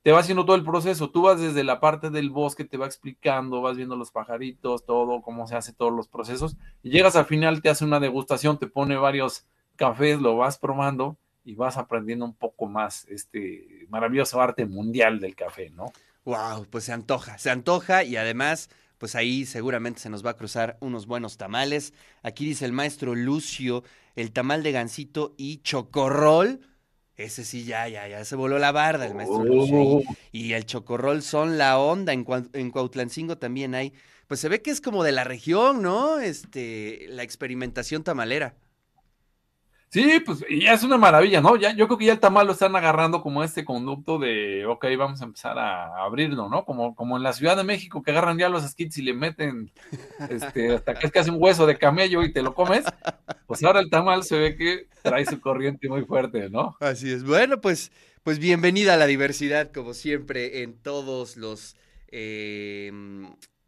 te 0.02 0.14
va 0.14 0.20
haciendo 0.20 0.46
todo 0.46 0.56
el 0.56 0.64
proceso, 0.64 1.10
tú 1.10 1.24
vas 1.24 1.42
desde 1.42 1.66
la 1.66 1.82
parte 1.82 2.10
del 2.10 2.30
bosque, 2.30 2.64
te 2.64 2.78
va 2.78 2.86
explicando, 2.86 3.62
vas 3.62 3.76
viendo 3.76 3.98
los 3.98 4.12
pajaritos, 4.12 4.86
todo, 4.86 5.22
cómo 5.22 5.46
se 5.46 5.58
hace 5.58 5.74
todos 5.74 5.92
los 5.92 6.08
procesos, 6.08 6.56
y 6.84 6.90
llegas 6.90 7.18
al 7.18 7.26
final, 7.26 7.62
te 7.62 7.70
hace 7.70 7.84
una 7.84 8.00
degustación, 8.00 8.58
te 8.58 8.68
pone 8.68 8.96
varios 8.96 9.46
cafés, 9.76 10.22
lo 10.22 10.38
vas 10.38 10.58
probando 10.58 11.18
y 11.44 11.56
vas 11.56 11.78
aprendiendo 11.78 12.26
un 12.26 12.34
poco 12.34 12.68
más 12.68 13.06
este 13.10 13.86
maravilloso 13.90 14.42
arte 14.42 14.66
mundial 14.66 15.20
del 15.20 15.36
café, 15.36 15.70
¿no? 15.70 15.92
Wow, 16.26 16.68
pues 16.70 16.84
se 16.84 16.94
antoja, 16.94 17.38
se 17.38 17.50
antoja 17.50 18.04
y 18.04 18.18
además 18.18 18.70
pues 19.00 19.16
ahí 19.16 19.46
seguramente 19.46 20.02
se 20.02 20.10
nos 20.10 20.24
va 20.24 20.32
a 20.32 20.36
cruzar 20.36 20.78
unos 20.82 21.08
buenos 21.08 21.38
tamales. 21.38 21.94
Aquí 22.22 22.46
dice 22.46 22.66
el 22.66 22.74
maestro 22.74 23.16
Lucio, 23.16 23.84
el 24.16 24.32
tamal 24.32 24.62
de 24.62 24.74
gansito 24.74 25.34
y 25.38 25.62
chocorrol. 25.62 26.60
Ese 27.16 27.46
sí, 27.46 27.64
ya, 27.64 27.88
ya, 27.88 28.08
ya 28.08 28.24
se 28.26 28.36
voló 28.36 28.60
la 28.60 28.72
barda 28.74 29.06
el 29.06 29.16
maestro 29.16 29.44
Lucio. 29.44 29.78
Oh. 29.78 30.04
Y, 30.32 30.54
el 30.54 30.66
chocorrol 30.66 31.22
son 31.22 31.58
la 31.58 31.80
onda. 31.80 32.12
En, 32.14 32.26
en 32.54 32.72
Cuautlancingo 32.72 33.38
también 33.38 33.74
hay. 33.74 33.94
Pues 34.28 34.42
se 34.42 34.50
ve 34.50 34.62
que 34.62 34.70
es 34.70 34.82
como 34.82 35.04
de 35.04 35.14
la 35.14 35.24
región, 35.24 35.82
¿no? 35.82 36.20
Este, 36.20 37.08
la 37.10 37.24
experimentación 37.24 38.04
tamalera. 38.04 38.56
Sí, 39.92 40.22
pues 40.24 40.46
ya 40.48 40.74
es 40.74 40.84
una 40.84 41.00
maravilla, 41.00 41.42
¿no? 41.42 41.56
Ya, 41.56 41.74
yo 41.76 41.88
creo 41.88 41.98
que 41.98 42.06
ya 42.06 42.14
el 42.14 42.20
tamal 42.20 42.46
lo 42.46 42.54
están 42.54 42.76
agarrando 42.76 43.24
como 43.24 43.44
este 43.44 43.66
conducto 43.66 44.20
de, 44.20 44.68
ok, 44.68 44.86
vamos 44.96 45.20
a 45.20 45.26
empezar 45.26 45.58
a 45.58 46.04
abrirlo, 46.04 46.48
¿no? 46.48 46.64
Como, 46.64 46.94
como 46.94 47.18
en 47.18 47.24
la 47.24 47.34
Ciudad 47.34 47.58
de 47.58 47.64
México 47.64 48.04
que 48.04 48.12
agarran 48.12 48.38
ya 48.38 48.50
los 48.50 48.64
skits 48.70 49.00
y 49.00 49.02
le 49.02 49.14
meten 49.14 49.72
este, 50.30 50.76
hasta 50.76 50.94
que 50.94 51.08
es 51.08 51.12
casi 51.12 51.32
un 51.32 51.38
hueso 51.40 51.66
de 51.66 51.80
camello 51.80 52.22
y 52.22 52.32
te 52.32 52.44
lo 52.44 52.54
comes. 52.54 52.86
Pues 53.48 53.64
ahora 53.64 53.80
el 53.80 53.90
tamal 53.90 54.24
se 54.24 54.38
ve 54.38 54.56
que 54.56 54.88
trae 55.02 55.26
su 55.26 55.42
corriente 55.42 55.90
muy 55.90 56.06
fuerte, 56.06 56.52
¿no? 56.52 56.78
Así 56.80 57.10
es. 57.12 57.24
Bueno, 57.24 57.60
pues, 57.60 57.92
pues 58.22 58.38
bienvenida 58.38 58.94
a 58.94 58.98
la 58.98 59.08
diversidad, 59.08 59.72
como 59.72 59.96
siempre, 59.96 60.62
en 60.62 60.78
todos 60.78 61.36
los 61.36 61.76
eh, 62.12 62.92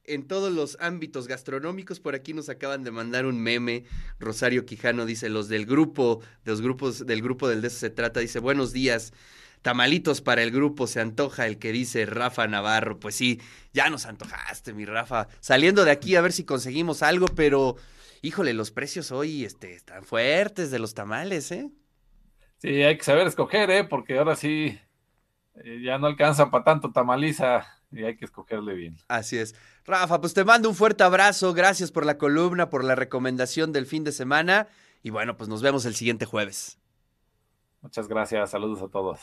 en 0.05 0.27
todos 0.27 0.51
los 0.51 0.77
ámbitos 0.79 1.27
gastronómicos. 1.27 1.99
Por 1.99 2.15
aquí 2.15 2.33
nos 2.33 2.49
acaban 2.49 2.83
de 2.83 2.91
mandar 2.91 3.25
un 3.25 3.39
meme. 3.39 3.85
Rosario 4.19 4.65
Quijano 4.65 5.05
dice, 5.05 5.29
los 5.29 5.47
del 5.47 5.65
grupo, 5.65 6.21
de 6.43 6.51
los 6.51 6.61
grupos, 6.61 7.05
del 7.05 7.21
grupo 7.21 7.47
del 7.47 7.61
de 7.61 7.67
eso 7.67 7.79
se 7.79 7.89
trata, 7.89 8.19
dice, 8.19 8.39
buenos 8.39 8.73
días. 8.73 9.13
Tamalitos 9.61 10.21
para 10.21 10.41
el 10.41 10.49
grupo, 10.49 10.87
se 10.87 11.01
antoja 11.01 11.45
el 11.45 11.59
que 11.59 11.71
dice 11.71 12.05
Rafa 12.05 12.47
Navarro. 12.47 12.99
Pues 12.99 13.15
sí, 13.15 13.39
ya 13.73 13.89
nos 13.89 14.05
antojaste, 14.07 14.73
mi 14.73 14.85
Rafa. 14.85 15.27
Saliendo 15.39 15.85
de 15.85 15.91
aquí 15.91 16.15
a 16.15 16.21
ver 16.21 16.31
si 16.31 16.45
conseguimos 16.45 17.03
algo, 17.03 17.27
pero 17.27 17.75
híjole, 18.23 18.53
los 18.53 18.71
precios 18.71 19.11
hoy 19.11 19.45
este, 19.45 19.73
están 19.73 20.03
fuertes 20.03 20.71
de 20.71 20.79
los 20.79 20.93
tamales, 20.95 21.51
¿eh? 21.51 21.69
Sí, 22.57 22.69
hay 22.83 22.97
que 22.97 23.03
saber 23.03 23.27
escoger, 23.27 23.69
¿eh? 23.71 23.83
Porque 23.83 24.17
ahora 24.17 24.35
sí 24.35 24.79
eh, 25.55 25.81
ya 25.83 25.97
no 25.97 26.07
alcanza 26.07 26.49
para 26.49 26.63
tanto 26.63 26.91
tamaliza 26.91 27.65
y 27.91 28.03
hay 28.03 28.15
que 28.15 28.25
escogerle 28.25 28.73
bien. 28.73 28.97
Así 29.07 29.37
es. 29.37 29.55
Rafa, 29.85 30.19
pues 30.21 30.33
te 30.33 30.43
mando 30.43 30.69
un 30.69 30.75
fuerte 30.75 31.03
abrazo. 31.03 31.53
Gracias 31.53 31.91
por 31.91 32.05
la 32.05 32.17
columna, 32.17 32.69
por 32.69 32.83
la 32.83 32.95
recomendación 32.95 33.71
del 33.71 33.85
fin 33.85 34.03
de 34.03 34.11
semana. 34.11 34.67
Y 35.03 35.09
bueno, 35.09 35.37
pues 35.37 35.49
nos 35.49 35.61
vemos 35.61 35.85
el 35.85 35.95
siguiente 35.95 36.25
jueves. 36.25 36.77
Muchas 37.81 38.07
gracias, 38.07 38.51
saludos 38.51 38.81
a 38.81 38.87
todos. 38.89 39.19